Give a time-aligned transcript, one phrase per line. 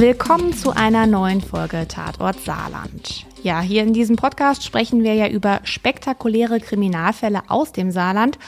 [0.00, 3.26] Willkommen zu einer neuen Folge Tatort Saarland.
[3.42, 8.38] Ja, hier in diesem Podcast sprechen wir ja über spektakuläre Kriminalfälle aus dem Saarland.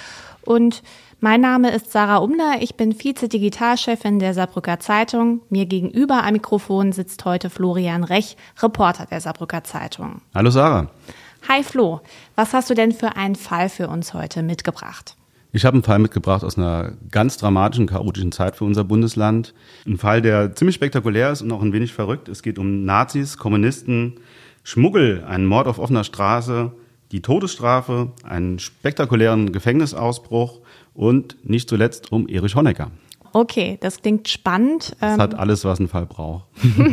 [0.46, 0.82] Und
[1.20, 5.43] mein Name ist Sarah Umler, ich bin Vize-Digitalchefin der Saarbrücker Zeitung.
[5.50, 10.22] Mir gegenüber am Mikrofon sitzt heute Florian Rech, Reporter der Saarbrücker Zeitung.
[10.34, 10.89] Hallo Sarah.
[11.50, 12.00] Hi Flo,
[12.34, 15.16] was hast du denn für einen Fall für uns heute mitgebracht?
[15.54, 19.52] Ich habe einen Fall mitgebracht aus einer ganz dramatischen, chaotischen Zeit für unser Bundesland.
[19.86, 22.29] Ein Fall, der ziemlich spektakulär ist und auch ein wenig verrückt.
[22.29, 24.14] Es geht um Nazis, Kommunisten,
[24.64, 26.72] Schmuggel, einen Mord auf offener Straße,
[27.12, 30.60] die Todesstrafe, einen spektakulären Gefängnisausbruch
[30.94, 32.91] und nicht zuletzt um Erich Honecker.
[33.33, 34.95] Okay, das klingt spannend.
[35.00, 36.45] Das hat ähm, alles, was ein Fall braucht.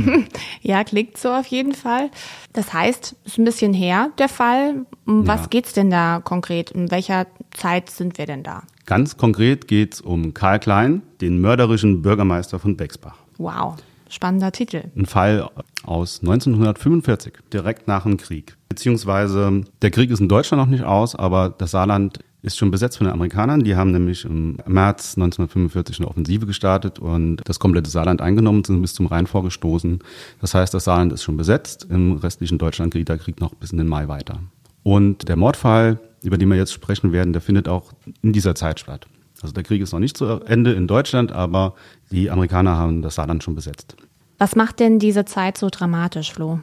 [0.62, 2.10] ja, klingt so auf jeden Fall.
[2.54, 4.86] Das heißt, es ist ein bisschen her, der Fall.
[5.06, 5.48] Um was ja.
[5.48, 6.72] geht's denn da konkret?
[6.72, 8.64] In welcher Zeit sind wir denn da?
[8.86, 13.18] Ganz konkret geht's um Karl Klein, den mörderischen Bürgermeister von Bexbach.
[13.38, 13.76] Wow,
[14.10, 14.86] spannender Titel.
[14.96, 15.50] Ein Fall
[15.84, 18.58] aus 1945, direkt nach dem Krieg.
[18.70, 22.98] Beziehungsweise der Krieg ist in Deutschland noch nicht aus, aber das Saarland ist schon besetzt
[22.98, 23.64] von den Amerikanern.
[23.64, 28.82] Die haben nämlich im März 1945 eine Offensive gestartet und das komplette Saarland eingenommen, sind
[28.82, 30.00] bis zum Rhein vorgestoßen.
[30.40, 31.88] Das heißt, das Saarland ist schon besetzt.
[31.90, 34.40] Im restlichen Deutschland geht der Krieg noch bis in den Mai weiter.
[34.84, 38.80] Und der Mordfall, über den wir jetzt sprechen werden, der findet auch in dieser Zeit
[38.80, 39.08] statt.
[39.42, 41.76] Also der Krieg ist noch nicht zu Ende in Deutschland, aber
[42.12, 43.96] die Amerikaner haben das Saarland schon besetzt.
[44.38, 46.60] Was macht denn diese Zeit so dramatisch, Flo?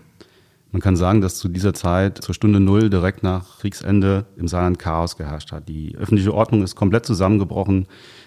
[0.77, 4.79] Man kann sagen, dass zu dieser Zeit, zur Stunde Null, direkt nach Kriegsende, im Saarland
[4.79, 5.71] Chaos geherrscht hat.
[5.71, 7.87] Die öffentliche Ordnung ist komplett zusammengebrochen.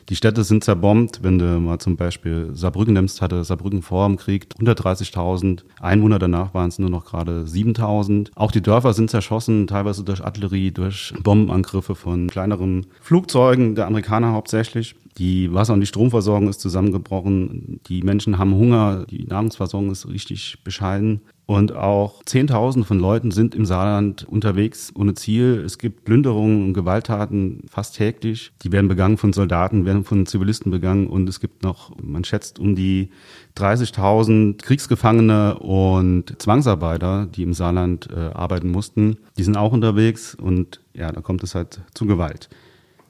[0.09, 1.19] Die Städte sind zerbombt.
[1.21, 6.17] Wenn du mal zum Beispiel Saarbrücken nimmst, hatte Saarbrücken vor dem Krieg 130.000 Einwohner.
[6.17, 8.31] Danach waren es nur noch gerade 7.000.
[8.33, 14.31] Auch die Dörfer sind zerschossen, teilweise durch Artillerie, durch Bombenangriffe von kleineren Flugzeugen der Amerikaner
[14.31, 14.95] hauptsächlich.
[15.19, 17.79] Die Wasser- und die Stromversorgung ist zusammengebrochen.
[17.85, 19.05] Die Menschen haben Hunger.
[19.05, 21.21] Die Nahrungsversorgung ist richtig bescheiden.
[21.49, 25.63] Und auch Zehntausende von Leuten sind im Saarland unterwegs ohne Ziel.
[25.65, 28.51] Es gibt Plünderungen und Gewalttaten fast täglich.
[28.61, 31.07] Die werden begangen von Soldaten, werden von Zivilisten begangen.
[31.07, 33.09] Und es gibt noch, man schätzt, um die
[33.57, 39.17] 30.000 Kriegsgefangene und Zwangsarbeiter, die im Saarland äh, arbeiten mussten.
[39.39, 42.49] Die sind auch unterwegs und ja, da kommt es halt zu Gewalt.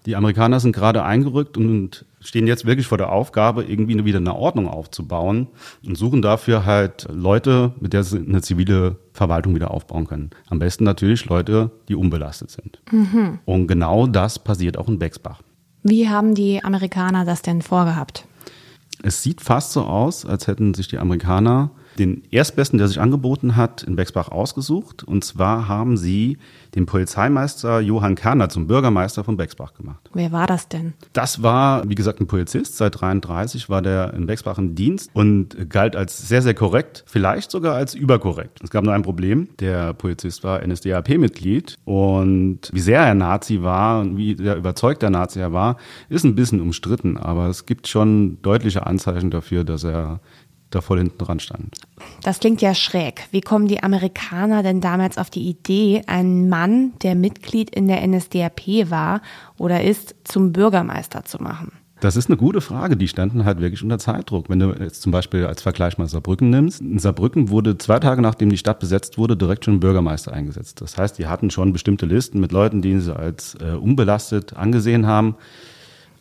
[0.05, 4.35] Die Amerikaner sind gerade eingerückt und stehen jetzt wirklich vor der Aufgabe, irgendwie wieder eine
[4.35, 5.47] Ordnung aufzubauen
[5.85, 10.29] und suchen dafür halt Leute, mit der sie eine zivile Verwaltung wieder aufbauen können.
[10.49, 12.81] Am besten natürlich Leute, die unbelastet sind.
[12.91, 13.39] Mhm.
[13.45, 15.41] Und genau das passiert auch in Bexbach.
[15.83, 18.25] Wie haben die Amerikaner das denn vorgehabt?
[19.01, 23.55] Es sieht fast so aus, als hätten sich die Amerikaner den Erstbesten, der sich angeboten
[23.55, 25.03] hat, in Bexbach ausgesucht.
[25.03, 26.37] Und zwar haben sie
[26.75, 30.09] den Polizeimeister Johann Kerner zum Bürgermeister von Bexbach gemacht.
[30.13, 30.93] Wer war das denn?
[31.13, 32.77] Das war, wie gesagt, ein Polizist.
[32.77, 37.51] Seit 33 war der in Bexbach im Dienst und galt als sehr, sehr korrekt, vielleicht
[37.51, 38.59] sogar als überkorrekt.
[38.63, 39.49] Es gab nur ein Problem.
[39.59, 45.09] Der Polizist war NSDAP-Mitglied und wie sehr er Nazi war und wie sehr überzeugt der
[45.09, 45.77] Nazi er war,
[46.09, 47.17] ist ein bisschen umstritten.
[47.17, 50.19] Aber es gibt schon deutliche Anzeichen dafür, dass er
[50.69, 51.75] da voll hinten dran stand.
[52.23, 53.27] Das klingt ja schräg.
[53.31, 58.05] Wie kommen die Amerikaner denn damals auf die Idee, einen Mann, der Mitglied in der
[58.05, 59.21] NSDAP war
[59.57, 61.71] oder ist, zum Bürgermeister zu machen?
[62.01, 62.95] Das ist eine gute Frage.
[62.95, 64.49] Die standen halt wirklich unter Zeitdruck.
[64.49, 66.79] Wenn du jetzt zum Beispiel als Vergleich mal Saarbrücken nimmst.
[66.79, 70.81] In Saarbrücken wurde zwei Tage nachdem die Stadt besetzt wurde, direkt schon ein Bürgermeister eingesetzt.
[70.81, 75.07] Das heißt, die hatten schon bestimmte Listen mit Leuten, die sie als äh, unbelastet angesehen
[75.07, 75.35] haben.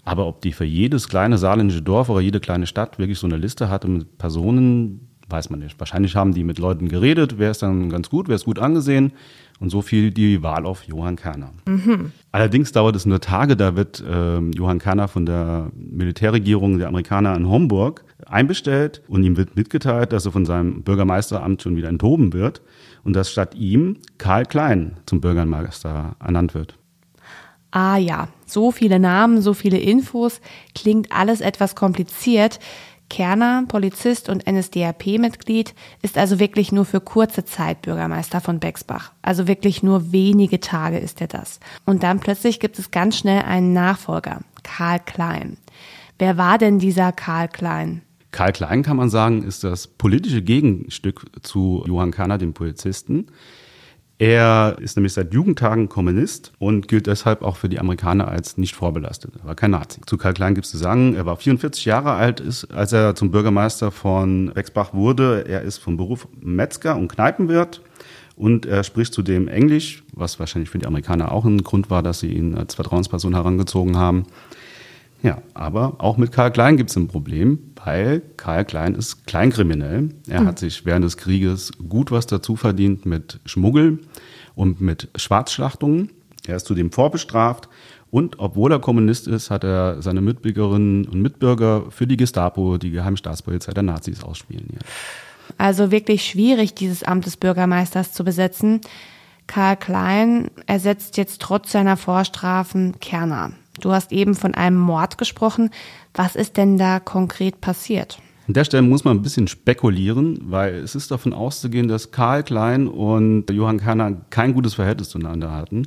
[0.09, 3.37] Aber ob die für jedes kleine saarländische Dorf oder jede kleine Stadt wirklich so eine
[3.37, 5.79] Liste hatte mit Personen, weiß man nicht.
[5.79, 9.13] Wahrscheinlich haben die mit Leuten geredet, wer ist dann ganz gut, wer ist gut angesehen.
[9.61, 11.53] Und so fiel die Wahl auf Johann Kerner.
[11.67, 12.13] Mhm.
[12.33, 17.37] Allerdings dauert es nur Tage, da wird äh, Johann Kerner von der Militärregierung der Amerikaner
[17.37, 22.33] in Homburg einbestellt und ihm wird mitgeteilt, dass er von seinem Bürgermeisteramt schon wieder enthoben
[22.33, 22.63] wird
[23.05, 26.79] und dass statt ihm Karl Klein zum Bürgermeister ernannt wird.
[27.71, 30.41] Ah ja, so viele Namen, so viele Infos,
[30.75, 32.59] klingt alles etwas kompliziert.
[33.11, 39.13] Kerner, Polizist und NSDAP-Mitglied, ist also wirklich nur für kurze Zeit Bürgermeister von Bexbach.
[39.23, 41.61] Also wirklich nur wenige Tage ist er das.
[41.87, 45.57] Und dann plötzlich gibt es ganz schnell einen Nachfolger, Karl Klein.
[46.19, 48.03] Wer war denn dieser Karl Klein?
[48.31, 53.29] Karl Klein, kann man sagen, ist das politische Gegenstück zu Johann Kerner, dem Polizisten.
[54.19, 58.75] Er ist nämlich seit Jugendtagen Kommunist und gilt deshalb auch für die Amerikaner als nicht
[58.75, 59.35] vorbelastet.
[59.41, 60.01] Er war kein Nazi.
[60.07, 63.15] Zu Karl Klein gibt es zu sagen, er war 44 Jahre alt, ist, als er
[63.15, 65.45] zum Bürgermeister von Wexbach wurde.
[65.47, 67.81] Er ist vom Beruf Metzger und Kneipenwirt
[68.35, 72.19] und er spricht zudem Englisch, was wahrscheinlich für die Amerikaner auch ein Grund war, dass
[72.19, 74.27] sie ihn als Vertrauensperson herangezogen haben.
[75.23, 80.11] Ja, aber auch mit Karl Klein gibt es ein Problem, weil Karl Klein ist kleinkriminell.
[80.29, 80.47] Er mhm.
[80.47, 83.99] hat sich während des Krieges gut was dazu verdient mit Schmuggel
[84.55, 86.11] und mit Schwarzschlachtungen.
[86.47, 87.69] Er ist zudem vorbestraft
[88.11, 92.91] und obwohl er Kommunist ist, hat er seine Mitbürgerinnen und Mitbürger für die Gestapo, die
[92.91, 94.85] Geheimstaatspolizei der Nazis ausspioniert.
[95.59, 98.81] Also wirklich schwierig, dieses Amt des Bürgermeisters zu besetzen.
[99.47, 103.53] Karl Klein ersetzt jetzt trotz seiner Vorstrafen Kerner.
[103.81, 105.71] Du hast eben von einem Mord gesprochen.
[106.15, 108.19] Was ist denn da konkret passiert?
[108.47, 112.43] An der Stelle muss man ein bisschen spekulieren, weil es ist davon auszugehen, dass Karl
[112.43, 115.87] Klein und Johann Kerner kein gutes Verhältnis zueinander hatten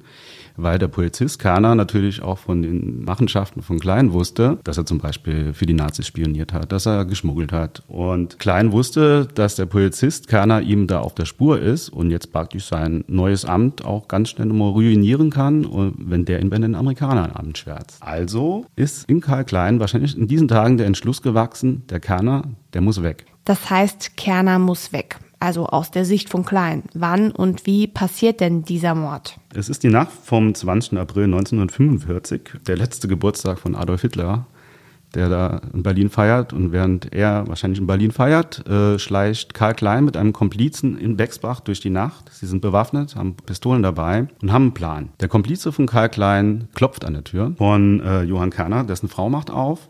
[0.62, 5.00] weil der Polizist Kerner natürlich auch von den Machenschaften von Klein wusste, dass er zum
[5.00, 7.84] Beispiel für die Nazis spioniert hat, dass er geschmuggelt hat.
[7.88, 12.31] Und Klein wusste, dass der Polizist Kerner ihm da auf der Spur ist und jetzt
[12.31, 15.68] praktisch sein neues Amt auch ganz schnell nochmal ruinieren kann,
[15.98, 18.02] wenn der ihn bei den Amerikanern anschwärzt.
[18.02, 22.44] Also ist in Karl Klein wahrscheinlich in diesen Tagen der Entschluss gewachsen, der Kerner,
[22.74, 23.25] der muss weg.
[23.46, 26.84] Das heißt, Kerner muss weg also aus der Sicht von Klein.
[26.94, 29.38] Wann und wie passiert denn dieser Mord?
[29.54, 30.98] Es ist die Nacht vom 20.
[30.98, 34.46] April 1945, der letzte Geburtstag von Adolf Hitler,
[35.16, 36.54] der da in Berlin feiert.
[36.54, 41.18] Und während er wahrscheinlich in Berlin feiert, äh, schleicht Karl Klein mit einem Komplizen in
[41.18, 42.32] Bexbach durch die Nacht.
[42.32, 45.10] Sie sind bewaffnet, haben Pistolen dabei und haben einen Plan.
[45.20, 49.30] Der Komplize von Karl Klein klopft an der Tür von äh, Johann Kerner, dessen Frau
[49.30, 49.90] macht auf.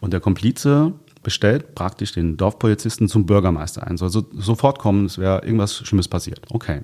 [0.00, 3.96] Und der Komplize bestellt praktisch den Dorfpolizisten zum Bürgermeister ein.
[3.96, 6.40] Soll so, sofort kommen, es wäre irgendwas Schlimmes passiert.
[6.50, 6.82] Okay.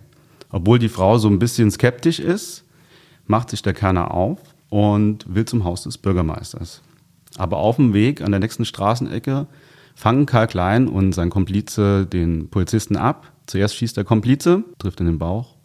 [0.50, 2.64] Obwohl die Frau so ein bisschen skeptisch ist,
[3.26, 4.38] macht sich der Kerner auf
[4.68, 6.82] und will zum Haus des Bürgermeisters.
[7.36, 9.46] Aber auf dem Weg an der nächsten Straßenecke
[9.94, 13.32] fangen Karl Klein und sein Komplize den Polizisten ab.
[13.46, 15.56] Zuerst schießt der Komplize, trifft in den Bauch.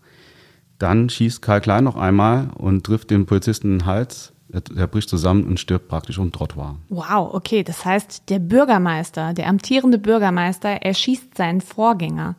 [0.79, 4.33] Dann schießt Karl Klein noch einmal und trifft den Polizisten in den Hals.
[4.51, 6.75] Er, er, bricht zusammen und stirbt praktisch um Trottoir.
[6.89, 7.63] Wow, okay.
[7.63, 12.35] Das heißt, der Bürgermeister, der amtierende Bürgermeister, erschießt seinen Vorgänger.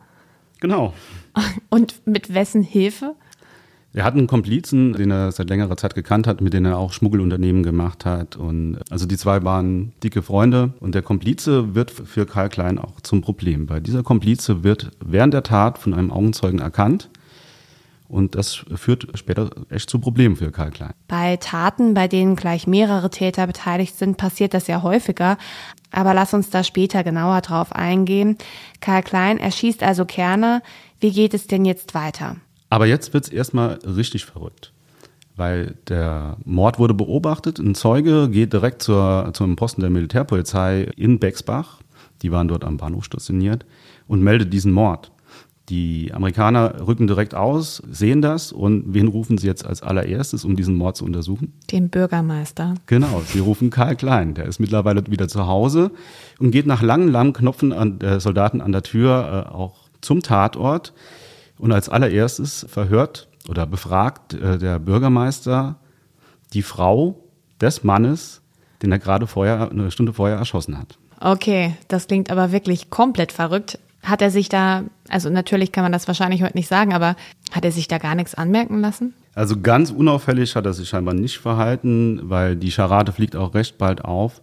[0.59, 0.93] Genau.
[1.69, 3.15] Und mit wessen Hilfe?
[3.95, 6.93] Er hat einen Komplizen, den er seit längerer Zeit gekannt hat, mit dem er auch
[6.93, 8.35] Schmuggelunternehmen gemacht hat.
[8.35, 10.73] Und also die zwei waren dicke Freunde.
[10.79, 15.33] Und der Komplize wird für Karl Klein auch zum Problem, weil dieser Komplize wird während
[15.33, 17.09] der Tat von einem Augenzeugen erkannt
[18.13, 20.93] und das führt später echt zu Problemen für Karl Klein.
[21.07, 25.37] Bei Taten, bei denen gleich mehrere Täter beteiligt sind, passiert das ja häufiger.
[25.91, 28.37] Aber lass uns da später genauer drauf eingehen.
[28.81, 30.61] Karl Klein erschießt also Kerner.
[30.99, 32.35] Wie geht es denn jetzt weiter?
[32.69, 34.73] Aber jetzt wird es erstmal richtig verrückt.
[35.35, 37.57] Weil der Mord wurde beobachtet.
[37.57, 41.79] Ein Zeuge geht direkt zur, zum Posten der Militärpolizei in Bexbach.
[42.21, 43.65] Die waren dort am Bahnhof stationiert
[44.07, 45.12] und meldet diesen Mord.
[45.69, 50.57] Die Amerikaner rücken direkt aus, sehen das und wen rufen sie jetzt als allererstes, um
[50.57, 51.53] diesen Mord zu untersuchen?
[51.71, 52.73] Den Bürgermeister.
[52.85, 54.33] Genau, sie rufen Karl Klein.
[54.33, 55.91] Der ist mittlerweile wieder zu Hause
[56.37, 60.21] und geht nach langen, langen Knopfen an der Soldaten an der Tür äh, auch zum
[60.21, 60.93] Tatort.
[61.57, 65.77] Und als allererstes verhört oder befragt äh, der Bürgermeister
[66.51, 67.23] die Frau
[67.61, 68.41] des Mannes,
[68.81, 70.97] den er gerade vorher, eine Stunde vorher erschossen hat.
[71.21, 73.79] Okay, das klingt aber wirklich komplett verrückt.
[74.03, 77.15] Hat er sich da, also natürlich kann man das wahrscheinlich heute nicht sagen, aber
[77.51, 79.13] hat er sich da gar nichts anmerken lassen?
[79.33, 83.77] Also ganz unauffällig hat er sich scheinbar nicht verhalten, weil die Scharade fliegt auch recht
[83.77, 84.41] bald auf.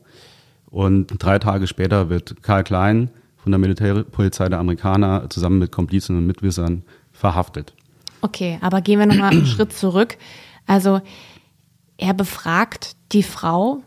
[0.70, 6.16] Und drei Tage später wird Karl Klein von der Militärpolizei der Amerikaner zusammen mit Komplizen
[6.16, 7.74] und Mitwissern verhaftet.
[8.22, 10.16] Okay, aber gehen wir nochmal einen Schritt zurück.
[10.66, 11.00] Also
[11.96, 13.82] er befragt die Frau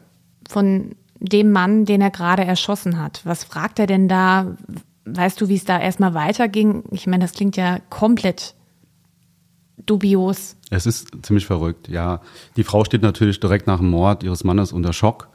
[0.47, 3.21] von dem Mann, den er gerade erschossen hat.
[3.23, 4.57] Was fragt er denn da?
[5.05, 6.83] Weißt du, wie es da erstmal weiterging?
[6.91, 8.55] Ich meine, das klingt ja komplett
[9.85, 10.55] dubios.
[10.69, 12.21] Es ist ziemlich verrückt, ja.
[12.55, 15.29] Die Frau steht natürlich direkt nach dem Mord ihres Mannes unter Schock.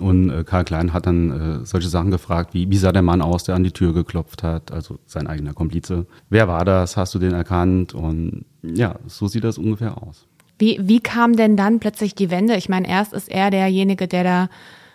[0.00, 3.22] Und äh, Karl Klein hat dann äh, solche Sachen gefragt, wie, wie sah der Mann
[3.22, 6.06] aus, der an die Tür geklopft hat, also sein eigener Komplize.
[6.28, 6.96] Wer war das?
[6.96, 7.94] Hast du den erkannt?
[7.94, 10.26] Und ja, so sieht das ungefähr aus.
[10.58, 12.56] Wie, wie kam denn dann plötzlich die Wende?
[12.56, 14.48] Ich meine, erst ist er derjenige, der da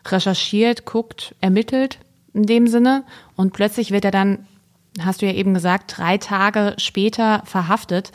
[0.08, 2.00] recherchiert, guckt, ermittelt
[2.35, 3.03] in dem Sinne.
[3.35, 4.45] Und plötzlich wird er dann,
[4.99, 8.11] hast du ja eben gesagt, drei Tage später verhaftet.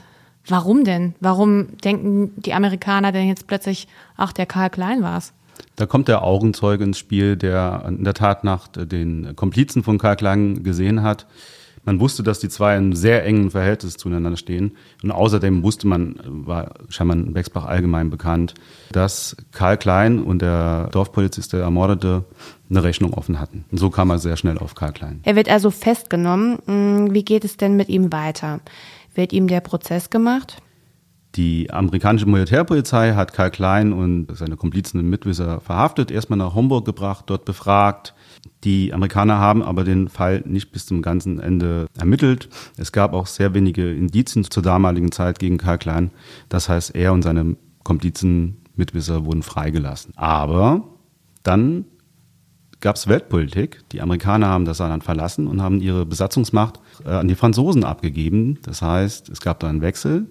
[0.46, 1.14] Warum denn?
[1.20, 5.32] Warum denken die Amerikaner denn jetzt plötzlich, ach, der Karl Klein war's?
[5.76, 10.62] Da kommt der Augenzeuge ins Spiel, der in der Tatnacht den Komplizen von Karl Klein
[10.62, 11.26] gesehen hat.
[11.84, 14.76] Man wusste, dass die zwei in sehr engen Verhältnis zueinander stehen.
[15.02, 18.54] Und außerdem wusste man, war scheinbar in Bexbach allgemein bekannt,
[18.92, 22.25] dass Karl Klein und der Dorfpolizist, der Ermordete,
[22.68, 23.64] eine Rechnung offen hatten.
[23.70, 25.20] Und so kam er sehr schnell auf Karl Klein.
[25.25, 26.58] Er wird also festgenommen.
[26.66, 28.60] Hm, wie geht es denn mit ihm weiter?
[29.14, 30.62] Wird ihm der Prozess gemacht?
[31.37, 36.84] Die amerikanische Militärpolizei hat Karl Klein und seine Komplizen und Mitwisser verhaftet, erstmal nach Homburg
[36.84, 38.14] gebracht, dort befragt.
[38.64, 42.49] Die Amerikaner haben aber den Fall nicht bis zum ganzen Ende ermittelt.
[42.76, 46.10] Es gab auch sehr wenige Indizien zur damaligen Zeit gegen Karl Klein.
[46.49, 50.12] Das heißt, er und seine Komplizen, Mitwisser wurden freigelassen.
[50.16, 50.82] Aber
[51.42, 51.84] dann
[52.80, 53.82] gab es Weltpolitik.
[53.92, 58.58] Die Amerikaner haben das Saarland verlassen und haben ihre Besatzungsmacht äh, an die Franzosen abgegeben.
[58.62, 60.26] Das heißt, es gab da einen Wechsel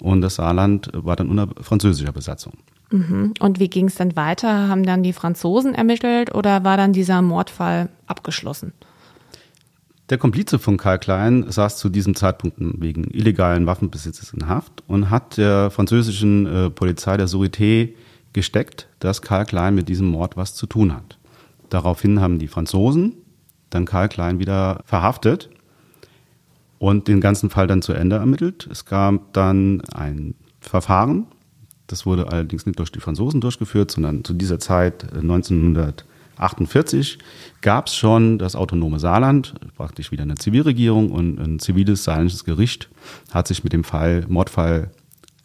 [0.00, 2.54] und das Saarland war dann unter französischer Besatzung.
[2.90, 3.34] Mhm.
[3.40, 4.68] Und wie ging es dann weiter?
[4.68, 8.72] Haben dann die Franzosen ermittelt oder war dann dieser Mordfall abgeschlossen?
[10.08, 15.10] Der Komplize von Karl Klein saß zu diesem Zeitpunkt wegen illegalen Waffenbesitzes in Haft und
[15.10, 17.94] hat der französischen äh, Polizei der Sûreté
[18.32, 21.18] gesteckt, dass Karl Klein mit diesem Mord was zu tun hat.
[21.70, 23.14] Daraufhin haben die Franzosen
[23.70, 25.50] dann Karl Klein wieder verhaftet
[26.78, 28.68] und den ganzen Fall dann zu Ende ermittelt.
[28.70, 31.26] Es gab dann ein Verfahren,
[31.86, 37.18] das wurde allerdings nicht durch die Franzosen durchgeführt, sondern zu dieser Zeit 1948
[37.60, 42.90] gab es schon das autonome Saarland, praktisch wieder eine Zivilregierung und ein ziviles saarländisches Gericht
[43.32, 44.90] hat sich mit dem Fall, Mordfall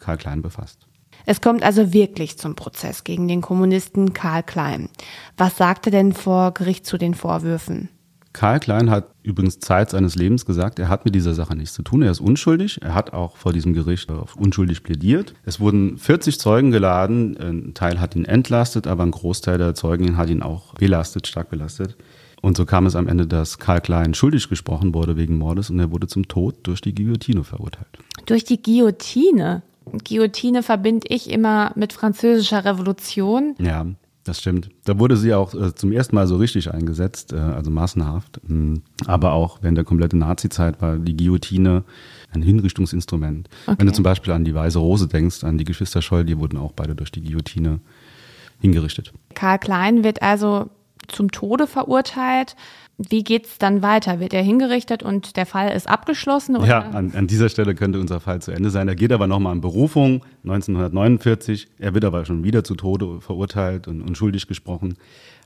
[0.00, 0.86] Karl Klein befasst.
[1.24, 4.88] Es kommt also wirklich zum Prozess gegen den Kommunisten Karl Klein.
[5.36, 7.88] Was sagte denn vor Gericht zu den Vorwürfen?
[8.32, 11.82] Karl Klein hat übrigens Zeit seines Lebens gesagt, er hat mit dieser Sache nichts zu
[11.82, 12.80] tun, er ist unschuldig.
[12.82, 15.34] Er hat auch vor diesem Gericht auf unschuldig plädiert.
[15.44, 20.16] Es wurden 40 Zeugen geladen, ein Teil hat ihn entlastet, aber ein Großteil der Zeugen
[20.16, 21.96] hat ihn auch belastet, stark belastet.
[22.40, 25.78] Und so kam es am Ende, dass Karl Klein schuldig gesprochen wurde wegen Mordes und
[25.78, 27.98] er wurde zum Tod durch die Guillotine verurteilt.
[28.26, 29.62] Durch die Guillotine?
[30.04, 33.54] Guillotine verbinde ich immer mit französischer Revolution.
[33.58, 33.86] Ja,
[34.24, 34.70] das stimmt.
[34.84, 38.40] Da wurde sie auch äh, zum ersten Mal so richtig eingesetzt, äh, also massenhaft.
[38.48, 41.84] Ähm, aber auch während der kompletten Nazi-Zeit war die Guillotine
[42.32, 43.48] ein Hinrichtungsinstrument.
[43.66, 43.76] Okay.
[43.78, 46.56] Wenn du zum Beispiel an die Weiße Rose denkst, an die Geschwister Scholl, die wurden
[46.56, 47.80] auch beide durch die Guillotine
[48.60, 49.12] hingerichtet.
[49.34, 50.70] Karl Klein wird also
[51.12, 52.56] zum Tode verurteilt
[52.98, 54.20] wie geht es dann weiter?
[54.20, 56.56] Wird er hingerichtet und der Fall ist abgeschlossen?
[56.56, 56.66] Oder?
[56.66, 58.88] Ja, an, an dieser Stelle könnte unser Fall zu Ende sein.
[58.88, 61.68] Er geht aber nochmal in Berufung 1949.
[61.78, 64.94] Er wird aber schon wieder zu Tode verurteilt und, und schuldig gesprochen.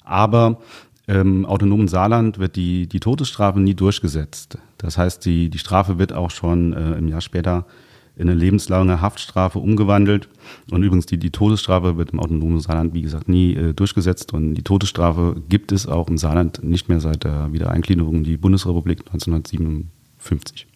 [0.04, 0.58] Aber
[1.06, 4.58] im autonomen Saarland wird die, die Todesstrafe nie durchgesetzt.
[4.76, 7.64] Das heißt, die, die Strafe wird auch schon äh, im Jahr später
[8.16, 10.28] in eine lebenslange Haftstrafe umgewandelt.
[10.70, 14.32] Und übrigens, die, die Todesstrafe wird im autonomen Saarland, wie gesagt, nie äh, durchgesetzt.
[14.32, 18.37] Und die Todesstrafe gibt es auch im Saarland nicht mehr seit der Wiedereingliederung in die
[18.38, 20.66] Bundesrepublik 1957.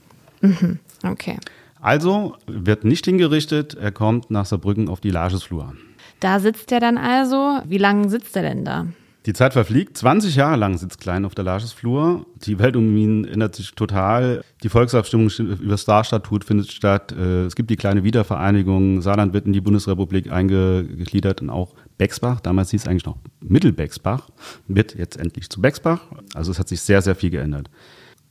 [0.42, 1.38] Mhm, okay.
[1.80, 5.72] Also wird nicht hingerichtet, er kommt nach Saarbrücken auf die Lagesflur.
[6.20, 7.60] Da sitzt er dann also.
[7.64, 8.86] Wie lange sitzt er denn da?
[9.26, 9.98] Die Zeit verfliegt.
[9.98, 12.24] 20 Jahre lang sitzt Klein auf der Lagesflur.
[12.46, 14.42] Die Welt um ihn ändert sich total.
[14.62, 17.12] Die Volksabstimmung über das Starstatut findet statt.
[17.12, 19.02] Äh, es gibt die kleine Wiedervereinigung.
[19.02, 24.30] Saarland wird in die Bundesrepublik eingegliedert und auch Bexbach, damals hieß es eigentlich noch Mittelbexbach,
[24.68, 26.00] wird jetzt endlich zu Bexbach.
[26.32, 27.68] Also es hat sich sehr, sehr viel geändert.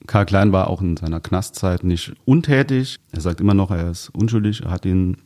[0.07, 2.97] Karl Klein war auch in seiner Knastzeit nicht untätig.
[3.11, 5.17] Er sagt immer noch, er ist unschuldig, er hat den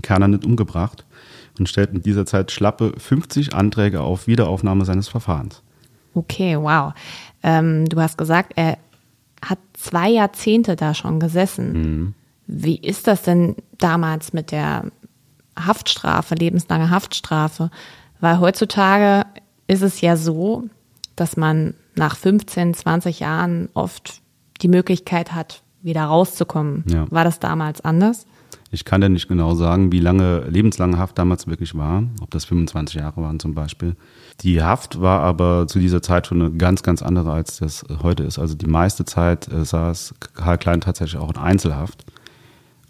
[0.00, 1.04] Kerner nicht umgebracht
[1.58, 5.62] und stellt in dieser Zeit schlappe 50 Anträge auf Wiederaufnahme seines Verfahrens.
[6.14, 6.92] Okay, wow.
[7.42, 8.78] Ähm, du hast gesagt, er
[9.44, 11.72] hat zwei Jahrzehnte da schon gesessen.
[11.72, 12.14] Mhm.
[12.46, 14.84] Wie ist das denn damals mit der
[15.58, 17.70] Haftstrafe, lebenslange Haftstrafe?
[18.20, 19.26] Weil heutzutage
[19.66, 20.64] ist es ja so,
[21.16, 24.20] dass man nach 15, 20 Jahren oft
[24.60, 26.84] die Möglichkeit hat, wieder rauszukommen.
[26.88, 27.10] Ja.
[27.10, 28.26] War das damals anders?
[28.70, 32.44] Ich kann ja nicht genau sagen, wie lange lebenslange Haft damals wirklich war, ob das
[32.46, 33.96] 25 Jahre waren zum Beispiel.
[34.40, 38.22] Die Haft war aber zu dieser Zeit schon eine ganz, ganz andere, als das heute
[38.22, 38.38] ist.
[38.38, 42.04] Also die meiste Zeit äh, saß Karl Klein tatsächlich auch in Einzelhaft.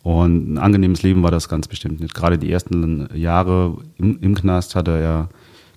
[0.02, 2.14] Und ein angenehmes Leben war das ganz bestimmt nicht.
[2.14, 5.28] Gerade die ersten Jahre im, im Knast hatte er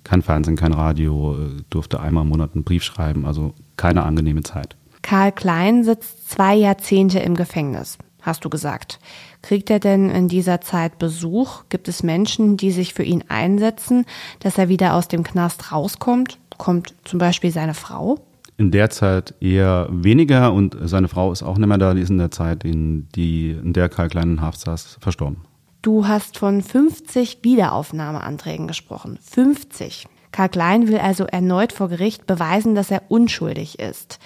[0.02, 4.42] kein Fernsehen, kein Radio, äh, durfte einmal im Monat einen Brief schreiben, also keine angenehme
[4.42, 4.76] Zeit.
[5.02, 8.98] Karl Klein sitzt zwei Jahrzehnte im Gefängnis hast du gesagt.
[9.40, 11.62] Kriegt er denn in dieser Zeit Besuch?
[11.68, 14.04] Gibt es Menschen, die sich für ihn einsetzen,
[14.40, 16.38] dass er wieder aus dem Knast rauskommt?
[16.58, 18.18] Kommt zum Beispiel seine Frau?
[18.58, 21.94] In der Zeit eher weniger und seine Frau ist auch nicht mehr da.
[21.94, 25.42] Die ist in der Zeit, in, die, in der Karl Klein Haft saß, verstorben.
[25.82, 29.18] Du hast von 50 Wiederaufnahmeanträgen gesprochen.
[29.22, 30.08] 50.
[30.32, 34.18] Karl Klein will also erneut vor Gericht beweisen, dass er unschuldig ist.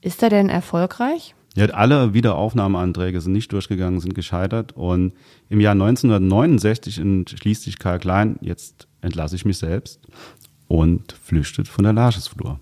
[0.00, 1.34] Ist er denn erfolgreich?
[1.56, 4.72] Ja, alle Wiederaufnahmeanträge sind nicht durchgegangen, sind gescheitert.
[4.72, 5.12] Und
[5.48, 10.00] im Jahr 1969 entschließt sich Karl Klein, jetzt entlasse ich mich selbst
[10.66, 12.58] und flüchtet von der Lagesflur.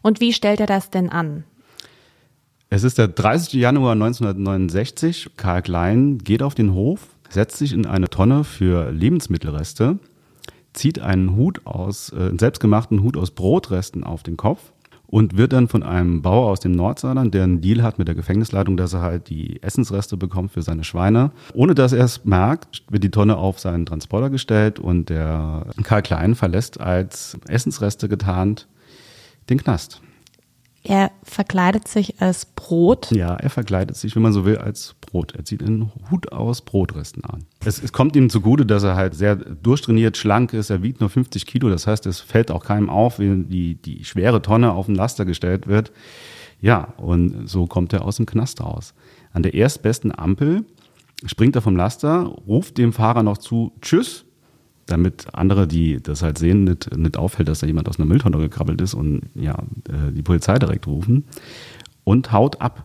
[0.00, 1.44] Und wie stellt er das denn an?
[2.70, 3.52] Es ist der 30.
[3.52, 5.32] Januar 1969.
[5.36, 9.98] Karl Klein geht auf den Hof, setzt sich in eine Tonne für Lebensmittelreste,
[10.72, 14.73] zieht einen Hut aus, äh, einen selbstgemachten Hut aus Brotresten auf den Kopf
[15.14, 18.16] und wird dann von einem Bauer aus dem Nordsaarland, der einen Deal hat mit der
[18.16, 21.30] Gefängnisleitung, dass er halt die Essensreste bekommt für seine Schweine.
[21.52, 26.02] Ohne dass er es merkt, wird die Tonne auf seinen Transporter gestellt und der Karl
[26.02, 28.66] Klein verlässt als Essensreste getarnt
[29.48, 30.02] den Knast.
[30.86, 33.10] Er verkleidet sich als Brot.
[33.10, 35.34] Ja, er verkleidet sich, wenn man so will, als Brot.
[35.34, 37.46] Er zieht einen Hut aus Brotresten an.
[37.64, 40.68] Es, es, kommt ihm zugute, dass er halt sehr durchtrainiert, schlank ist.
[40.68, 41.70] Er wiegt nur 50 Kilo.
[41.70, 45.24] Das heißt, es fällt auch keinem auf, wenn die, die schwere Tonne auf den Laster
[45.24, 45.90] gestellt wird.
[46.60, 48.92] Ja, und so kommt er aus dem Knast raus.
[49.32, 50.66] An der erstbesten Ampel
[51.24, 54.23] springt er vom Laster, ruft dem Fahrer noch zu, tschüss,
[54.86, 58.38] damit andere, die das halt sehen, nicht, nicht auffällt, dass da jemand aus einer Mülltonne
[58.38, 59.54] gekrabbelt ist und ja,
[59.88, 61.24] äh, die Polizei direkt rufen
[62.04, 62.84] und haut ab.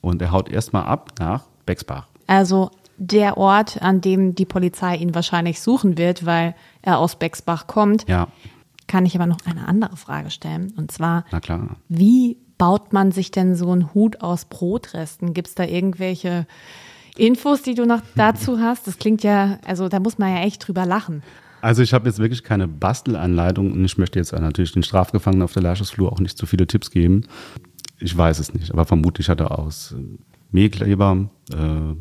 [0.00, 2.06] Und er haut erstmal ab nach Bexbach.
[2.26, 7.66] Also der Ort, an dem die Polizei ihn wahrscheinlich suchen wird, weil er aus Bexbach
[7.66, 8.08] kommt.
[8.08, 8.28] Ja.
[8.86, 10.72] Kann ich aber noch eine andere Frage stellen.
[10.76, 11.76] Und zwar, Na klar.
[11.88, 15.34] wie baut man sich denn so einen Hut aus Brotresten?
[15.34, 16.46] Gibt es da irgendwelche
[17.18, 18.86] Infos, die du noch dazu hast?
[18.86, 21.22] Das klingt ja, also da muss man ja echt drüber lachen.
[21.60, 25.52] Also ich habe jetzt wirklich keine Bastelanleitung und ich möchte jetzt natürlich den Strafgefangenen auf
[25.52, 27.24] der Lehrstuhlflur auch nicht zu viele Tipps geben.
[27.98, 29.94] Ich weiß es nicht, aber vermutlich hat er aus
[30.52, 31.94] Mehlkleber äh,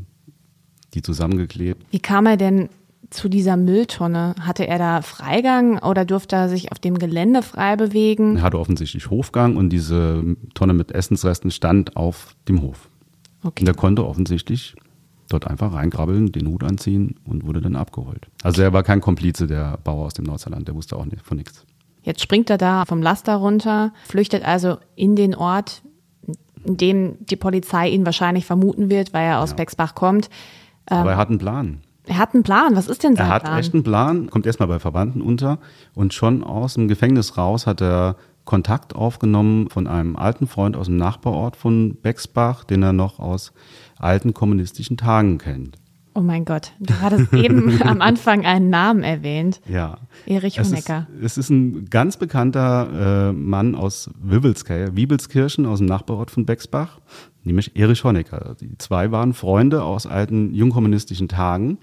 [0.94, 1.86] die zusammengeklebt.
[1.92, 2.70] Wie kam er denn
[3.10, 4.36] zu dieser Mülltonne?
[4.40, 8.38] Hatte er da Freigang oder durfte er sich auf dem Gelände frei bewegen?
[8.38, 12.90] Er hatte offensichtlich Hofgang und diese Tonne mit Essensresten stand auf dem Hof.
[13.44, 13.62] Okay.
[13.62, 14.76] Und er konnte offensichtlich
[15.28, 18.28] dort einfach reinkrabbeln, den Hut anziehen und wurde dann abgeholt.
[18.44, 21.66] Also er war kein Komplize der Bauer aus dem Nordsaarland, der wusste auch von nichts.
[22.04, 25.82] Jetzt springt er da vom Laster runter, flüchtet also in den Ort,
[26.64, 29.58] in dem die Polizei ihn wahrscheinlich vermuten wird, weil er aus ja.
[29.58, 30.30] Bexbach kommt.
[30.86, 31.82] Aber er hat einen Plan.
[32.06, 32.76] Er hat einen Plan.
[32.76, 33.30] Was ist denn sein Plan?
[33.30, 33.60] Er hat Plan?
[33.60, 35.60] echt einen Plan, kommt erstmal bei Verwandten unter
[35.94, 38.16] und schon aus dem Gefängnis raus hat er
[38.48, 43.54] Kontakt aufgenommen von einem alten Freund aus dem Nachbarort von Bexbach, den er noch aus
[44.00, 45.78] alten kommunistischen Tagen kennt.
[46.16, 49.62] Oh mein Gott, du hattest eben am Anfang einen Namen erwähnt.
[49.70, 50.00] Ja.
[50.26, 51.06] Erich Honecker.
[51.18, 56.48] Es ist, es ist ein ganz bekannter äh, Mann aus Wiebelskirchen aus dem Nachbarort von
[56.48, 57.00] Bexbach,
[57.44, 58.56] nämlich Erich Honecker.
[58.60, 61.78] Die zwei waren Freunde aus alten jungkommunistischen Tagen.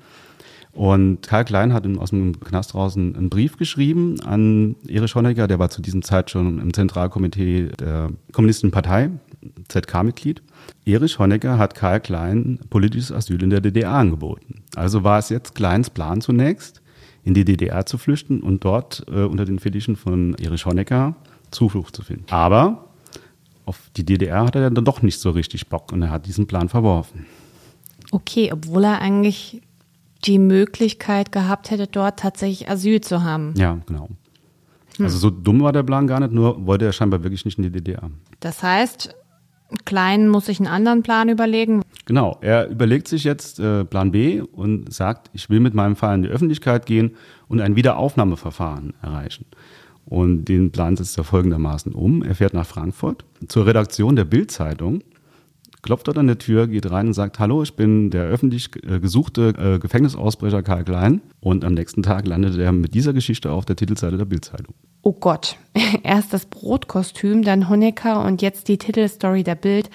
[0.74, 5.60] Und Karl Klein hat aus dem Knast draußen einen Brief geschrieben an Erich Honecker, der
[5.60, 9.10] war zu diesem Zeit schon im Zentralkomitee der Kommunistischen Partei,
[9.68, 10.42] ZK-Mitglied.
[10.84, 14.62] Erich Honecker hat Karl Klein politisches Asyl in der DDR angeboten.
[14.74, 16.82] Also war es jetzt Kleins Plan zunächst,
[17.22, 21.14] in die DDR zu flüchten und dort äh, unter den Fittichen von Erich Honecker
[21.52, 22.26] Zuflucht zu finden.
[22.30, 22.88] Aber
[23.64, 26.48] auf die DDR hat er dann doch nicht so richtig Bock und er hat diesen
[26.48, 27.26] Plan verworfen.
[28.10, 29.62] Okay, obwohl er eigentlich
[30.24, 33.54] die Möglichkeit gehabt hätte, dort tatsächlich Asyl zu haben.
[33.56, 34.08] Ja, genau.
[34.96, 35.04] Hm.
[35.04, 37.64] Also so dumm war der Plan gar nicht, nur wollte er scheinbar wirklich nicht in
[37.64, 38.10] die DDR.
[38.40, 39.14] Das heißt,
[39.84, 41.82] Klein muss sich einen anderen Plan überlegen.
[42.06, 46.14] Genau, er überlegt sich jetzt äh, Plan B und sagt, ich will mit meinem Fall
[46.14, 47.16] in die Öffentlichkeit gehen
[47.48, 49.46] und ein Wiederaufnahmeverfahren erreichen.
[50.06, 52.22] Und den Plan setzt er folgendermaßen um.
[52.22, 55.02] Er fährt nach Frankfurt zur Redaktion der Bild-Zeitung,
[55.84, 58.98] klopft dort an der Tür, geht rein und sagt, hallo, ich bin der öffentlich äh,
[58.98, 61.20] gesuchte äh, Gefängnisausbrecher Karl Klein.
[61.38, 65.12] Und am nächsten Tag landet er mit dieser Geschichte auf der Titelseite der Bild-Zeitung oh
[65.12, 65.56] Gott,
[66.02, 69.90] erst das Brotkostüm, dann Honecker und jetzt die Titelstory der Bild.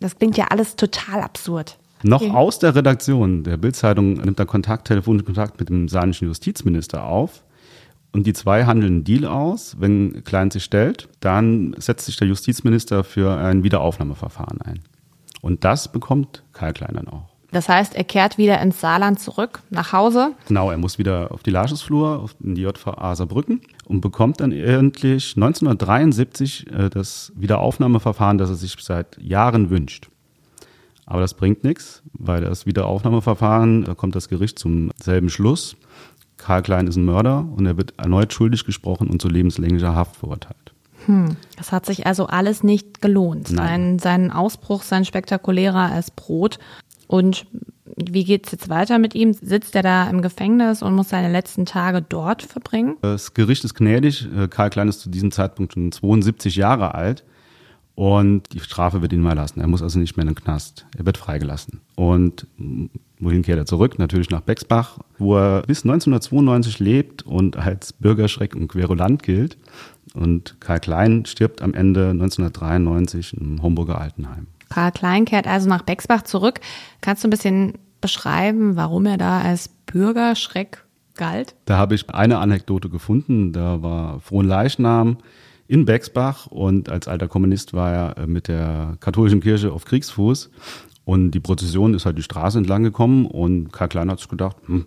[0.00, 1.78] Das klingt ja alles total absurd.
[2.02, 2.32] Noch okay.
[2.32, 7.44] aus der Redaktion der Bildzeitung nimmt er Kontakt, telefonischen Kontakt mit dem saarländischen Justizminister auf.
[8.12, 9.76] Und die zwei handeln einen Deal aus.
[9.80, 14.80] Wenn Klein sich stellt, dann setzt sich der Justizminister für ein Wiederaufnahmeverfahren ein.
[15.44, 17.28] Und das bekommt Karl Klein dann auch.
[17.52, 20.32] Das heißt, er kehrt wieder ins Saarland zurück, nach Hause.
[20.48, 25.36] Genau, er muss wieder auf die Lagesflur, auf die JVA Saarbrücken und bekommt dann endlich
[25.36, 30.08] 1973 äh, das Wiederaufnahmeverfahren, das er sich seit Jahren wünscht.
[31.04, 35.76] Aber das bringt nichts, weil das Wiederaufnahmeverfahren, da kommt das Gericht zum selben Schluss.
[36.38, 40.16] Karl Klein ist ein Mörder und er wird erneut schuldig gesprochen und zu lebenslänglicher Haft
[40.16, 40.73] verurteilt.
[41.06, 43.48] Hm, das hat sich also alles nicht gelohnt.
[43.48, 46.58] Sein, sein Ausbruch, sein spektakulärer als Brot
[47.06, 47.46] und
[47.96, 49.32] wie geht es jetzt weiter mit ihm?
[49.34, 52.96] Sitzt er da im Gefängnis und muss seine letzten Tage dort verbringen?
[53.02, 54.26] Das Gericht ist gnädig.
[54.36, 57.24] Äh, Karl Klein ist zu diesem Zeitpunkt schon 72 Jahre alt.
[57.94, 59.60] Und die Strafe wird ihn mal lassen.
[59.60, 60.84] Er muss also nicht mehr in den Knast.
[60.96, 61.80] Er wird freigelassen.
[61.94, 62.48] Und
[63.20, 64.00] wohin kehrt er zurück?
[64.00, 69.56] Natürlich nach Bexbach, wo er bis 1992 lebt und als Bürgerschreck und Querulant gilt.
[70.14, 74.46] Und Karl Klein stirbt am Ende 1993 im Homburger Altenheim.
[74.70, 76.60] Karl Klein kehrt also nach Bexbach zurück.
[77.00, 80.84] Kannst du ein bisschen beschreiben, warum er da als Bürgerschreck
[81.16, 81.54] galt?
[81.64, 83.52] Da habe ich eine Anekdote gefunden.
[83.52, 85.18] Da war Frohnleichnam
[85.66, 90.50] in Bexbach und als alter Kommunist war er äh, mit der katholischen Kirche auf Kriegsfuß
[91.04, 94.56] und die Prozession ist halt die Straße entlang gekommen und Karl Klein hat sich gedacht,
[94.66, 94.86] hm,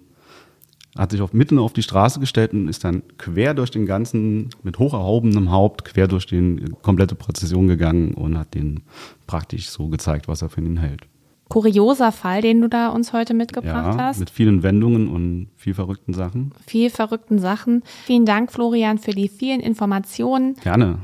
[0.97, 4.49] hat sich auf, mitten auf die Straße gestellt und ist dann quer durch den ganzen,
[4.63, 8.81] mit hoch erhobenem Haupt, quer durch die komplette Prozession gegangen und hat den
[9.27, 11.01] praktisch so gezeigt, was er für ihn hält.
[11.49, 14.19] Kurioser Fall, den du da uns heute mitgebracht ja, hast.
[14.19, 16.51] Mit vielen Wendungen und viel verrückten Sachen.
[16.65, 17.83] Viel verrückten Sachen.
[18.05, 20.55] Vielen Dank, Florian, für die vielen Informationen.
[20.55, 20.99] Gerne.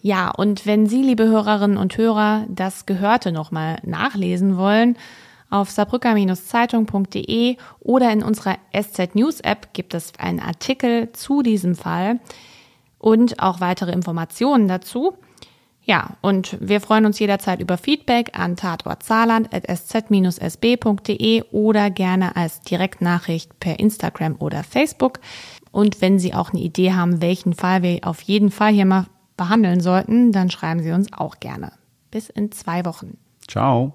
[0.00, 4.96] Ja, und wenn Sie, liebe Hörerinnen und Hörer, das Gehörte nochmal nachlesen wollen,
[5.50, 12.20] auf saarbrücker-zeitung.de oder in unserer SZ News App gibt es einen Artikel zu diesem Fall
[12.98, 15.14] und auch weitere Informationen dazu.
[15.88, 23.80] Ja, und wir freuen uns jederzeit über Feedback an tatortsaarland.sz-sb.de oder gerne als Direktnachricht per
[23.80, 25.20] Instagram oder Facebook.
[25.72, 29.06] Und wenn Sie auch eine Idee haben, welchen Fall wir auf jeden Fall hier mal
[29.38, 31.72] behandeln sollten, dann schreiben Sie uns auch gerne.
[32.10, 33.16] Bis in zwei Wochen.
[33.46, 33.94] Ciao.